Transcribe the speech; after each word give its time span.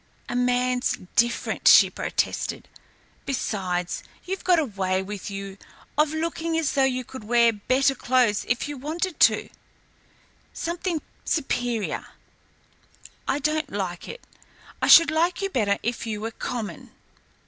"A 0.27 0.35
man's 0.35 0.97
different," 1.15 1.67
she 1.67 1.87
protested. 1.91 2.67
"Besides, 3.27 4.01
you've 4.25 4.43
got 4.43 4.57
a 4.57 4.65
way 4.65 5.03
with 5.03 5.29
you 5.29 5.59
of 5.95 6.11
looking 6.11 6.57
as 6.57 6.71
though 6.71 6.85
you 6.85 7.03
could 7.03 7.23
wear 7.23 7.53
better 7.53 7.93
clothes 7.93 8.43
if 8.49 8.67
you 8.67 8.77
wanted 8.77 9.19
to 9.19 9.51
something 10.53 11.03
superior. 11.23 12.07
I 13.27 13.37
don't 13.37 13.71
like 13.71 14.07
it. 14.07 14.25
I 14.81 14.87
should 14.87 15.11
like 15.11 15.39
you 15.39 15.51
better 15.51 15.77
if 15.83 16.07
you 16.07 16.19
were 16.19 16.31
common." 16.31 16.89